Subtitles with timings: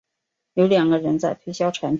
[0.55, 1.89] 有两个人在推销产品